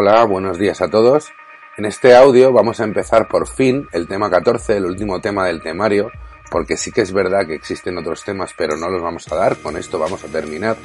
[0.00, 1.32] Hola, buenos días a todos.
[1.76, 5.60] En este audio vamos a empezar por fin el tema 14, el último tema del
[5.60, 6.12] temario,
[6.52, 9.56] porque sí que es verdad que existen otros temas, pero no los vamos a dar,
[9.56, 10.76] con esto vamos a terminar,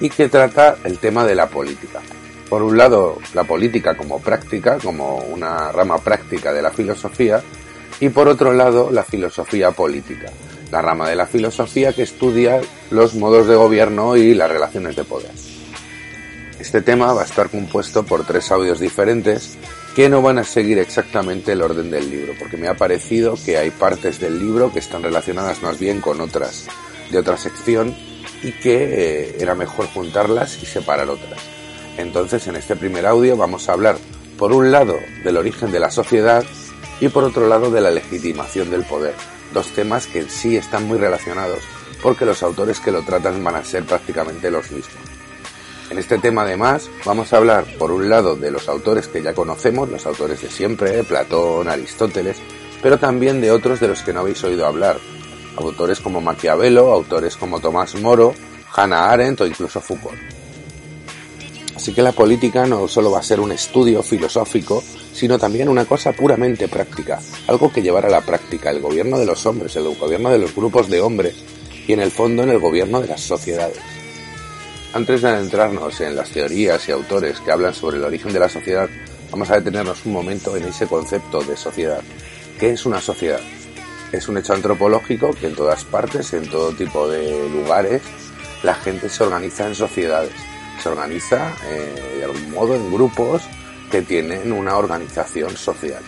[0.00, 2.00] y que trata el tema de la política.
[2.48, 7.42] Por un lado, la política como práctica, como una rama práctica de la filosofía,
[7.98, 10.30] y por otro lado, la filosofía política,
[10.70, 12.60] la rama de la filosofía que estudia
[12.92, 15.32] los modos de gobierno y las relaciones de poder.
[16.58, 19.58] Este tema va a estar compuesto por tres audios diferentes
[19.94, 23.58] que no van a seguir exactamente el orden del libro, porque me ha parecido que
[23.58, 26.66] hay partes del libro que están relacionadas más bien con otras
[27.10, 27.94] de otra sección
[28.42, 31.40] y que eh, era mejor juntarlas y separar otras.
[31.98, 33.96] Entonces, en este primer audio vamos a hablar,
[34.38, 36.44] por un lado, del origen de la sociedad
[37.00, 39.14] y por otro lado, de la legitimación del poder.
[39.52, 41.60] Dos temas que en sí están muy relacionados
[42.02, 45.15] porque los autores que lo tratan van a ser prácticamente los mismos.
[45.90, 49.34] En este tema además vamos a hablar por un lado de los autores que ya
[49.34, 52.38] conocemos, los autores de siempre, Platón, Aristóteles,
[52.82, 54.98] pero también de otros de los que no habéis oído hablar,
[55.56, 58.34] autores como Maquiavelo, autores como Tomás Moro,
[58.74, 60.18] Hannah Arendt o incluso Foucault.
[61.76, 65.84] Así que la política no solo va a ser un estudio filosófico, sino también una
[65.84, 69.94] cosa puramente práctica, algo que llevar a la práctica el gobierno de los hombres, el
[69.94, 71.36] gobierno de los grupos de hombres
[71.86, 73.95] y en el fondo en el gobierno de las sociedades.
[74.92, 78.48] Antes de adentrarnos en las teorías y autores que hablan sobre el origen de la
[78.48, 78.88] sociedad,
[79.30, 82.00] vamos a detenernos un momento en ese concepto de sociedad.
[82.58, 83.40] ¿Qué es una sociedad?
[84.12, 88.02] Es un hecho antropológico que en todas partes, en todo tipo de lugares,
[88.62, 90.32] la gente se organiza en sociedades.
[90.82, 93.42] Se organiza eh, de algún modo en grupos
[93.90, 96.02] que tienen una organización social.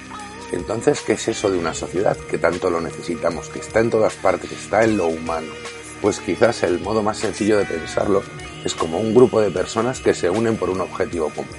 [0.53, 4.15] Entonces, ¿qué es eso de una sociedad que tanto lo necesitamos, que está en todas
[4.15, 5.53] partes, que está en lo humano?
[6.01, 8.23] Pues quizás el modo más sencillo de pensarlo
[8.65, 11.51] es como un grupo de personas que se unen por un objetivo común,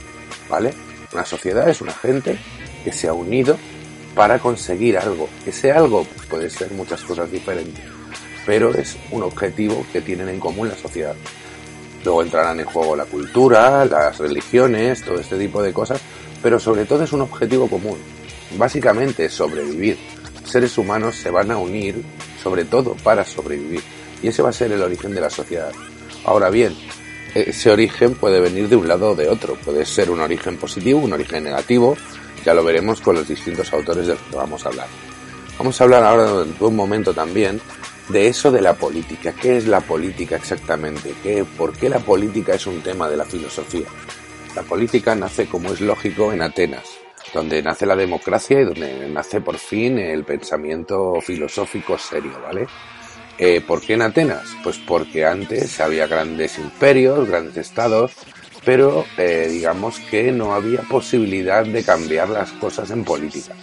[0.50, 0.74] ¿vale?
[1.14, 2.38] Una sociedad es una gente
[2.84, 3.58] que se ha unido
[4.16, 5.30] para conseguir algo.
[5.46, 7.84] Ese algo pues, puede ser muchas cosas diferentes,
[8.46, 11.16] pero es un objetivo que tienen en común la sociedad.
[12.04, 16.00] Luego entrarán en juego la cultura, las religiones, todo este tipo de cosas,
[16.42, 17.98] pero sobre todo es un objetivo común.
[18.58, 19.98] Básicamente sobrevivir.
[20.46, 22.04] Seres humanos se van a unir
[22.42, 23.82] sobre todo para sobrevivir.
[24.22, 25.72] Y ese va a ser el origen de la sociedad.
[26.26, 26.76] Ahora bien,
[27.34, 29.56] ese origen puede venir de un lado o de otro.
[29.56, 31.98] Puede ser un origen positivo, un origen negativo.
[32.46, 34.88] Ya lo veremos con los distintos autores de los que vamos a hablar.
[35.58, 37.60] Vamos a hablar ahora de un momento también
[38.10, 39.34] de eso de la política.
[39.34, 41.14] ¿Qué es la política exactamente?
[41.22, 43.88] ¿Qué, ¿Por qué la política es un tema de la filosofía?
[44.56, 46.86] La política nace, como es lógico, en Atenas,
[47.34, 52.66] donde nace la democracia y donde nace por fin el pensamiento filosófico serio, ¿vale?
[53.40, 54.44] Eh, ¿Por qué en Atenas?
[54.64, 58.12] Pues porque antes había grandes imperios, grandes estados,
[58.66, 63.54] pero eh, digamos que no había posibilidad de cambiar las cosas en política.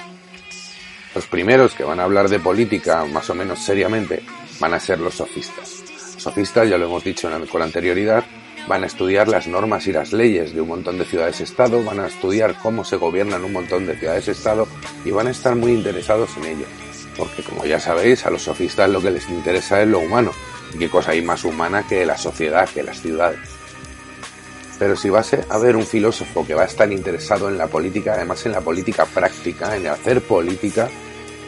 [1.14, 4.22] Los primeros que van a hablar de política más o menos seriamente
[4.59, 5.82] van a ser los sofistas.
[6.16, 8.25] Sofistas, ya lo hemos dicho con anterioridad,
[8.66, 12.06] van a estudiar las normas y las leyes de un montón de ciudades-estado, van a
[12.06, 14.66] estudiar cómo se gobiernan un montón de ciudades-estado
[15.04, 16.85] y van a estar muy interesados en ello
[17.16, 20.32] porque como ya sabéis, a los sofistas lo que les interesa es lo humano,
[20.75, 23.41] y qué cosa hay más humana que la sociedad, que las ciudades.
[24.78, 28.15] Pero si va a haber un filósofo que va a estar interesado en la política,
[28.15, 30.88] además en la política práctica, en hacer política,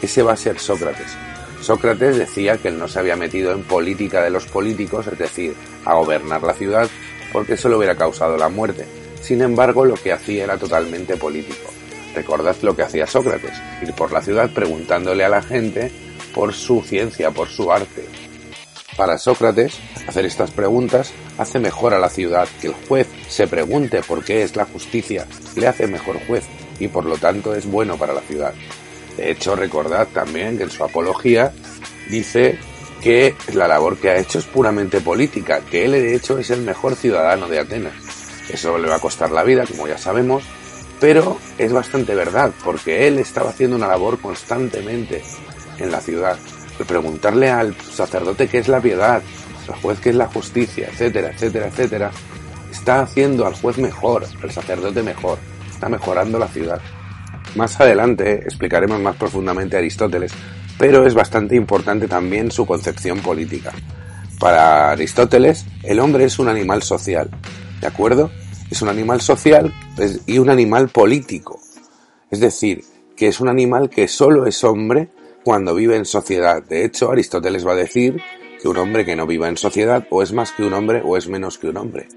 [0.01, 1.15] ese va a ser Sócrates.
[1.61, 5.55] Sócrates decía que él no se había metido en política de los políticos, es decir,
[5.85, 6.89] a gobernar la ciudad,
[7.33, 8.87] porque eso le hubiera causado la muerte.
[9.21, 11.71] Sin embargo, lo que hacía era totalmente político.
[12.15, 15.93] Recordad lo que hacía Sócrates, ir por la ciudad preguntándole a la gente
[16.35, 18.07] por su ciencia, por su arte.
[18.97, 22.49] Para Sócrates, hacer estas preguntas hace mejor a la ciudad.
[22.61, 26.45] Que el juez se pregunte por qué es la justicia le hace mejor juez
[26.81, 28.55] y por lo tanto es bueno para la ciudad.
[29.17, 31.53] De hecho, recordad también que en su apología
[32.09, 32.59] dice
[33.03, 36.63] que la labor que ha hecho es puramente política, que él de hecho es el
[36.63, 37.95] mejor ciudadano de Atenas.
[38.49, 40.43] Eso le va a costar la vida, como ya sabemos,
[41.01, 45.23] pero es bastante verdad, porque él estaba haciendo una labor constantemente
[45.79, 46.39] en la ciudad.
[46.87, 49.21] preguntarle al sacerdote qué es la piedad,
[49.69, 52.11] al juez qué es la justicia, etcétera, etcétera, etcétera,
[52.71, 56.81] está haciendo al juez mejor, al sacerdote mejor, está mejorando la ciudad.
[57.57, 60.33] Más adelante explicaremos más profundamente a Aristóteles,
[60.79, 63.73] pero es bastante importante también su concepción política.
[64.39, 67.29] Para Aristóteles, el hombre es un animal social,
[67.81, 68.31] ¿de acuerdo?
[68.71, 69.73] es un animal social
[70.27, 71.61] y un animal político.
[72.31, 72.85] Es decir,
[73.17, 75.09] que es un animal que solo es hombre
[75.45, 76.63] cuando vive en sociedad.
[76.63, 78.21] De hecho, Aristóteles va a decir
[78.61, 81.17] que un hombre que no viva en sociedad o es más que un hombre o
[81.17, 82.09] es menos que un hombre.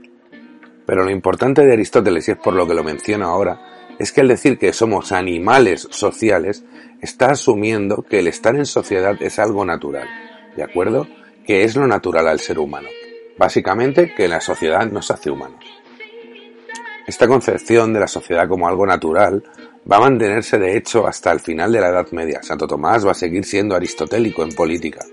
[0.86, 3.62] Pero lo importante de Aristóteles, y es por lo que lo menciono ahora,
[4.00, 6.64] es que al decir que somos animales sociales,
[7.02, 10.08] está asumiendo que el estar en sociedad es algo natural,
[10.56, 11.08] ¿de acuerdo?
[11.46, 12.90] Que es lo natural al ser humano.
[13.38, 15.81] Básicamente que la sociedad nos hace humanos.
[17.12, 19.44] Esta concepción de la sociedad como algo natural
[19.92, 22.42] va a mantenerse de hecho hasta el final de la Edad Media.
[22.42, 25.04] Santo Tomás va a seguir siendo aristotélico en política.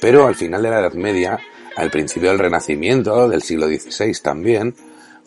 [0.00, 1.40] Pero al final de la Edad Media,
[1.74, 4.76] al principio del Renacimiento, del siglo XVI también,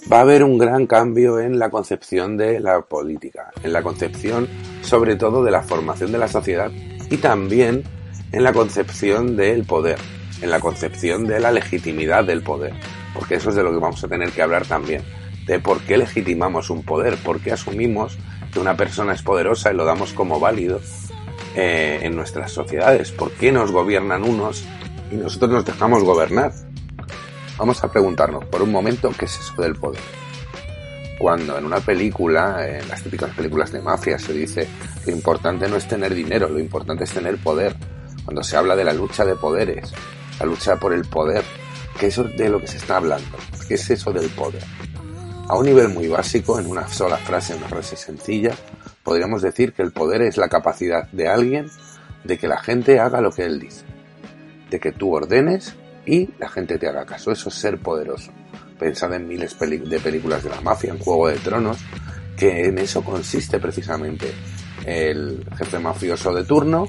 [0.10, 4.48] va a haber un gran cambio en la concepción de la política, en la concepción
[4.84, 6.72] sobre todo de la formación de la sociedad
[7.10, 7.84] y también
[8.32, 10.00] en la concepción del poder,
[10.42, 12.72] en la concepción de la legitimidad del poder,
[13.14, 15.04] porque eso es de lo que vamos a tener que hablar también,
[15.46, 18.18] de por qué legitimamos un poder, por qué asumimos
[18.52, 20.80] que una persona es poderosa y lo damos como válido
[21.56, 24.64] eh, en nuestras sociedades, por qué nos gobiernan unos
[25.12, 26.52] y nosotros nos dejamos gobernar.
[27.58, 30.02] Vamos a preguntarnos por un momento qué es eso del poder.
[31.18, 34.68] Cuando en una película, en las típicas películas de mafia, se dice
[35.06, 37.76] lo importante no es tener dinero, lo importante es tener poder.
[38.26, 39.94] Cuando se habla de la lucha de poderes,
[40.40, 41.44] la lucha por el poder,
[42.00, 43.38] ¿qué es de lo que se está hablando?
[43.68, 44.64] ¿Qué es eso del poder?
[45.48, 48.52] A un nivel muy básico, en una sola frase, una frase sencilla,
[49.04, 51.68] podríamos decir que el poder es la capacidad de alguien
[52.24, 53.86] de que la gente haga lo que él dice,
[54.72, 57.32] de que tú ordenes y la gente te haga caso.
[57.32, 58.32] Eso es ser poderoso.
[58.80, 61.78] Pensad en miles de películas de la mafia, en Juego de Tronos,
[62.36, 64.34] que en eso consiste precisamente.
[64.84, 66.88] El jefe mafioso de turno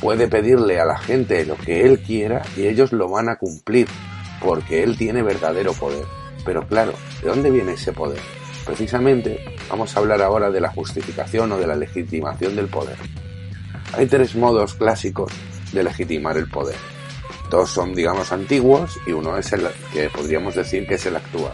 [0.00, 3.88] puede pedirle a la gente lo que él quiera y ellos lo van a cumplir
[4.40, 6.17] porque él tiene verdadero poder.
[6.48, 8.20] Pero claro, ¿de dónde viene ese poder?
[8.64, 12.96] Precisamente vamos a hablar ahora de la justificación o de la legitimación del poder.
[13.92, 15.30] Hay tres modos clásicos
[15.74, 16.76] de legitimar el poder.
[17.50, 21.52] Dos son, digamos, antiguos y uno es el que podríamos decir que es el actual.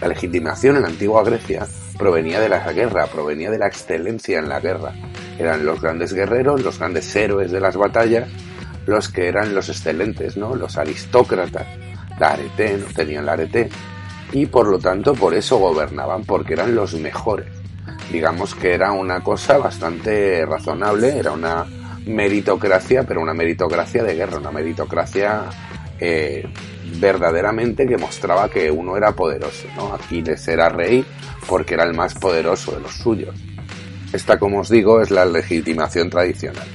[0.00, 1.66] La legitimación en la antigua Grecia
[1.98, 4.92] provenía de la guerra, provenía de la excelencia en la guerra.
[5.40, 8.28] Eran los grandes guerreros, los grandes héroes de las batallas,
[8.86, 10.54] los que eran los excelentes, ¿no?
[10.54, 11.89] Los aristócratas.
[12.20, 13.68] La arete, no tenían la arete.
[14.32, 17.48] Y por lo tanto, por eso gobernaban, porque eran los mejores.
[18.12, 21.64] Digamos que era una cosa bastante razonable, era una
[22.06, 25.44] meritocracia, pero una meritocracia de guerra, una meritocracia
[25.98, 26.46] eh,
[26.98, 29.66] verdaderamente que mostraba que uno era poderoso.
[29.76, 29.94] ¿no?
[29.94, 31.04] Aquiles era rey
[31.48, 33.34] porque era el más poderoso de los suyos.
[34.12, 36.66] Esta, como os digo, es la legitimación tradicional.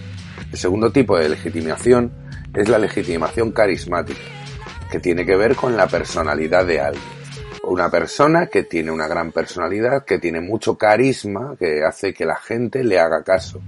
[0.52, 2.12] El segundo tipo de legitimación
[2.54, 4.22] es la legitimación carismática,
[4.96, 7.04] que tiene que ver con la personalidad de alguien.
[7.64, 12.38] Una persona que tiene una gran personalidad, que tiene mucho carisma, que hace que la
[12.38, 13.60] gente le haga caso.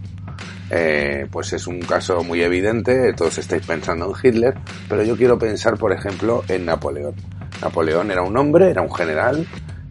[0.70, 4.54] Eh, pues es un caso muy evidente, todos estáis pensando en Hitler,
[4.88, 7.16] pero yo quiero pensar, por ejemplo, en Napoleón.
[7.62, 9.46] Napoleón era un hombre, era un general,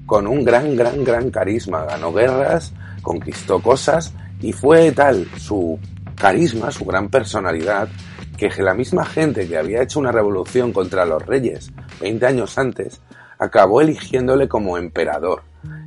[0.07, 2.73] con un gran, gran, gran carisma, ganó guerras,
[3.03, 5.79] conquistó cosas y fue tal su
[6.15, 7.91] carisma, su gran personalidad,
[8.37, 13.01] que la misma gente que había hecho una revolución contra los reyes 20 años antes,
[13.39, 15.43] acabó eligiéndole como emperador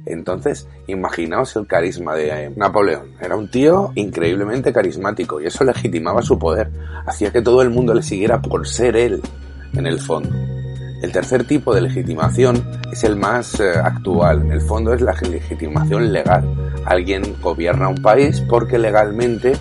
[0.05, 3.13] entonces, imaginaos el carisma de Napoleón.
[3.21, 6.71] Era un tío increíblemente carismático y eso legitimaba su poder.
[7.05, 9.21] Hacía que todo el mundo le siguiera por ser él,
[9.73, 10.29] en el fondo.
[11.01, 12.61] El tercer tipo de legitimación
[12.91, 14.41] es el más eh, actual.
[14.41, 16.43] En el fondo es la legitimación legal.
[16.85, 19.53] Alguien gobierna un país porque legalmente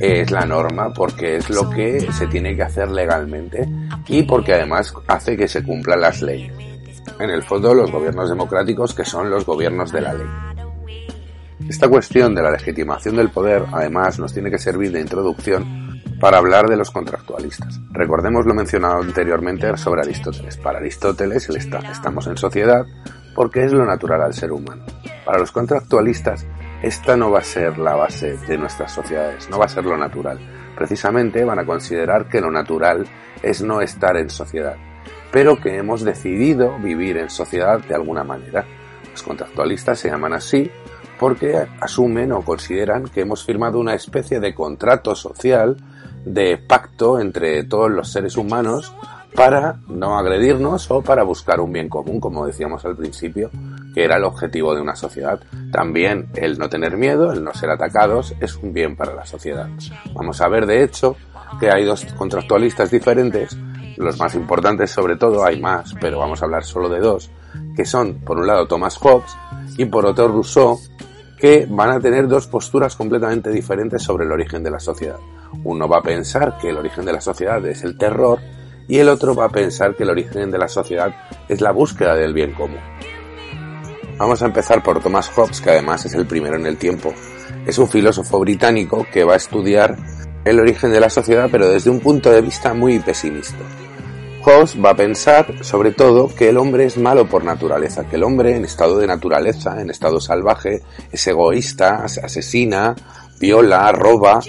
[0.00, 3.68] es la norma, porque es lo que se tiene que hacer legalmente
[4.06, 6.52] y porque además hace que se cumplan las leyes
[7.18, 10.26] en el fondo los gobiernos democráticos que son los gobiernos de la ley.
[11.68, 16.38] Esta cuestión de la legitimación del poder, además, nos tiene que servir de introducción para
[16.38, 17.80] hablar de los contractualistas.
[17.90, 20.56] Recordemos lo mencionado anteriormente sobre Aristóteles.
[20.58, 22.86] Para Aristóteles el estamos en sociedad
[23.34, 24.84] porque es lo natural al ser humano.
[25.24, 26.46] Para los contractualistas,
[26.82, 29.96] esta no va a ser la base de nuestras sociedades, no va a ser lo
[29.96, 30.38] natural.
[30.76, 33.06] Precisamente van a considerar que lo natural
[33.42, 34.76] es no estar en sociedad,
[35.32, 38.64] pero que hemos decidido vivir en sociedad de alguna manera.
[39.10, 40.70] Los contractualistas se llaman así
[41.18, 45.76] porque asumen o consideran que hemos firmado una especie de contrato social,
[46.24, 48.94] de pacto entre todos los seres humanos
[49.34, 53.50] para no agredirnos o para buscar un bien común, como decíamos al principio,
[53.96, 55.40] que era el objetivo de una sociedad.
[55.72, 59.70] También el no tener miedo, el no ser atacados, es un bien para la sociedad.
[60.12, 61.16] Vamos a ver, de hecho,
[61.58, 63.56] que hay dos contractualistas diferentes
[63.96, 67.30] los más importantes sobre todo, hay más, pero vamos a hablar solo de dos,
[67.74, 69.34] que son por un lado Thomas Hobbes
[69.78, 70.78] y por otro Rousseau,
[71.38, 75.18] que van a tener dos posturas completamente diferentes sobre el origen de la sociedad.
[75.64, 78.40] Uno va a pensar que el origen de la sociedad es el terror
[78.88, 81.14] y el otro va a pensar que el origen de la sociedad
[81.48, 82.80] es la búsqueda del bien común.
[84.18, 87.12] Vamos a empezar por Thomas Hobbes, que además es el primero en el tiempo.
[87.66, 89.96] Es un filósofo británico que va a estudiar
[90.44, 93.58] el origen de la sociedad, pero desde un punto de vista muy pesimista.
[94.42, 98.22] Hobbes va a pensar, sobre todo, que el hombre es malo por naturaleza, que el
[98.22, 100.82] hombre en estado de naturaleza, en estado salvaje,
[101.12, 102.94] es egoísta, asesina,
[103.38, 104.40] viola, roba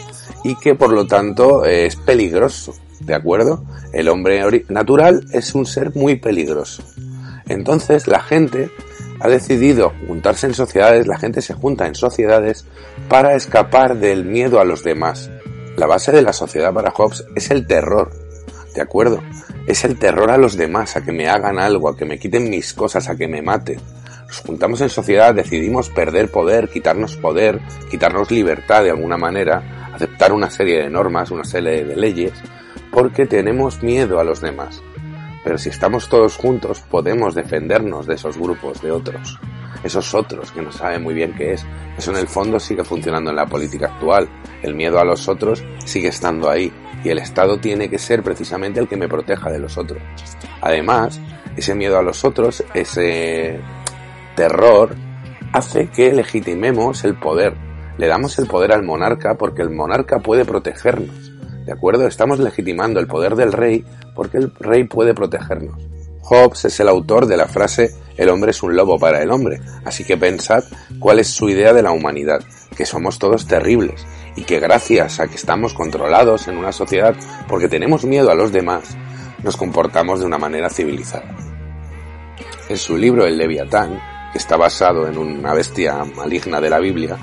[0.46, 2.74] y que por lo tanto es peligroso.
[3.02, 3.66] ¿De acuerdo?
[3.92, 6.84] El hombre natural es un ser muy peligroso.
[7.48, 8.70] Entonces la gente
[9.20, 12.66] ha decidido juntarse en sociedades, la gente se junta en sociedades
[13.10, 15.32] para escapar del miedo a los demás.
[15.76, 18.12] La base de la sociedad para Hobbes es el terror,
[18.74, 19.22] ¿de acuerdo?
[19.68, 22.50] Es el terror a los demás, a que me hagan algo, a que me quiten
[22.50, 23.80] mis cosas, a que me maten.
[24.28, 27.60] Nos juntamos en sociedad, decidimos perder poder, quitarnos poder,
[27.90, 32.34] quitarnos libertad de alguna manera, aceptar una serie de normas, una serie de leyes,
[32.92, 34.82] porque tenemos miedo a los demás.
[35.48, 39.40] Pero si estamos todos juntos, podemos defendernos de esos grupos, de otros.
[39.82, 41.66] Esos otros que no saben muy bien qué es.
[41.98, 44.28] Eso en el fondo sigue funcionando en la política actual.
[44.62, 46.70] El miedo a los otros sigue estando ahí
[47.02, 50.02] y el Estado tiene que ser precisamente el que me proteja de los otros.
[50.60, 51.18] Además,
[51.56, 53.62] ese miedo a los otros, ese
[54.36, 54.98] terror,
[55.54, 57.54] hace que legitimemos el poder.
[57.98, 61.27] Le damos el poder al monarca porque el monarca puede protegernos.
[61.68, 62.08] ¿De acuerdo?
[62.08, 65.76] Estamos legitimando el poder del rey porque el rey puede protegernos.
[66.22, 69.62] Hobbes es el autor de la frase el hombre es un lobo para el hombre,
[69.86, 70.64] así que pensad
[71.00, 72.42] cuál es su idea de la humanidad,
[72.76, 74.06] que somos todos terribles
[74.36, 77.16] y que gracias a que estamos controlados en una sociedad
[77.48, 78.98] porque tenemos miedo a los demás,
[79.44, 81.36] nos comportamos de una manera civilizada.
[82.70, 87.18] En su libro El Leviatán, que está basado en una bestia maligna de la Biblia,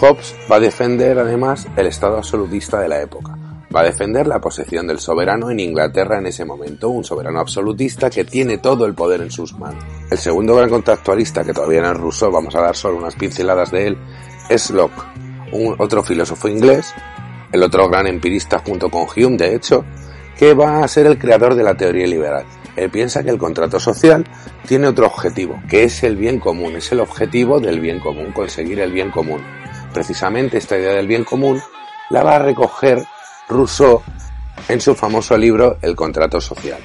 [0.00, 3.36] Hobbes va a defender además el estado absolutista de la época.
[3.76, 8.08] Va a defender la posesión del soberano en Inglaterra en ese momento, un soberano absolutista
[8.08, 9.84] que tiene todo el poder en sus manos.
[10.10, 13.70] El segundo gran contractualista, que todavía no es Rousseau, vamos a dar solo unas pinceladas
[13.70, 13.98] de él,
[14.48, 15.02] es Locke,
[15.76, 16.94] otro filósofo inglés,
[17.52, 19.84] el otro gran empirista junto con Hume, de hecho,
[20.38, 22.46] que va a ser el creador de la teoría liberal.
[22.76, 24.24] Él piensa que el contrato social
[24.66, 28.80] tiene otro objetivo, que es el bien común, es el objetivo del bien común, conseguir
[28.80, 29.42] el bien común.
[29.92, 31.60] Precisamente esta idea del bien común
[32.08, 33.04] la va a recoger
[33.48, 34.02] Rousseau
[34.68, 36.80] en su famoso libro El contrato social.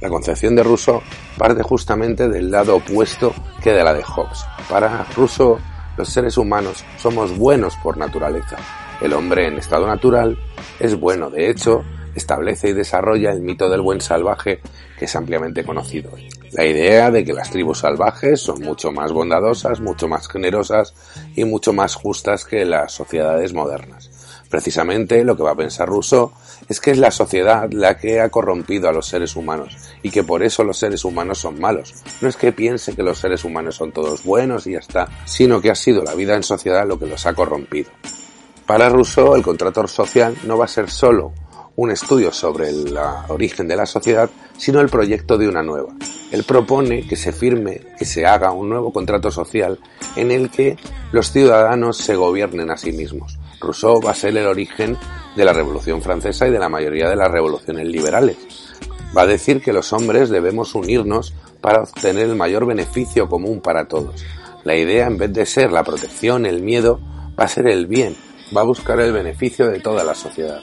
[0.00, 1.00] La concepción de Rousseau
[1.38, 4.44] parte justamente del lado opuesto que de la de Hobbes.
[4.68, 5.58] Para Rousseau,
[5.96, 8.56] los seres humanos somos buenos por naturaleza.
[9.00, 10.38] El hombre en estado natural
[10.80, 11.82] es bueno, de hecho,
[12.14, 14.60] establece y desarrolla el mito del buen salvaje
[14.98, 16.10] que es ampliamente conocido.
[16.52, 20.94] La idea de que las tribus salvajes son mucho más bondadosas, mucho más generosas
[21.34, 24.17] y mucho más justas que las sociedades modernas.
[24.48, 26.32] Precisamente lo que va a pensar Rousseau
[26.68, 30.24] es que es la sociedad la que ha corrompido a los seres humanos y que
[30.24, 31.94] por eso los seres humanos son malos.
[32.20, 35.60] No es que piense que los seres humanos son todos buenos y ya está, sino
[35.60, 37.90] que ha sido la vida en sociedad lo que los ha corrompido.
[38.66, 41.32] Para Rousseau el contrato social no va a ser solo
[41.78, 45.94] un estudio sobre el origen de la sociedad, sino el proyecto de una nueva.
[46.32, 49.78] Él propone que se firme, que se haga un nuevo contrato social
[50.16, 50.76] en el que
[51.12, 53.38] los ciudadanos se gobiernen a sí mismos.
[53.60, 54.96] Rousseau va a ser el origen
[55.36, 58.36] de la Revolución Francesa y de la mayoría de las revoluciones liberales.
[59.16, 63.86] Va a decir que los hombres debemos unirnos para obtener el mayor beneficio común para
[63.86, 64.24] todos.
[64.64, 67.00] La idea, en vez de ser la protección, el miedo,
[67.38, 68.16] va a ser el bien,
[68.56, 70.60] va a buscar el beneficio de toda la sociedad.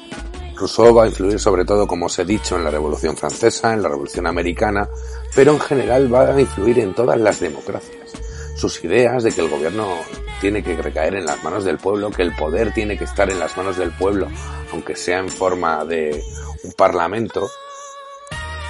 [0.55, 3.81] Rousseau va a influir sobre todo, como os he dicho, en la Revolución Francesa, en
[3.81, 4.87] la Revolución Americana,
[5.35, 8.25] pero en general va a influir en todas las democracias
[8.55, 9.99] sus ideas de que el gobierno
[10.41, 13.39] tiene que recaer en las manos del pueblo, que el poder tiene que estar en
[13.39, 14.27] las manos del pueblo,
[14.71, 16.23] aunque sea en forma de
[16.63, 17.49] un parlamento,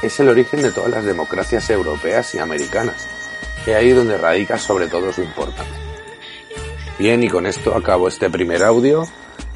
[0.01, 3.07] es el origen de todas las democracias europeas y americanas,
[3.65, 5.85] y ahí donde radica sobre todo su importancia.
[6.97, 9.05] Bien, y con esto acabo este primer audio.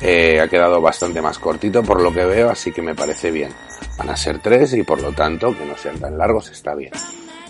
[0.01, 3.51] Eh, ha quedado bastante más cortito por lo que veo, así que me parece bien.
[3.97, 6.91] Van a ser tres y por lo tanto que no sean tan largos está bien.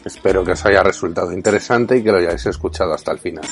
[0.06, 3.46] Espero que os haya resultado interesante y que lo hayáis escuchado hasta el final.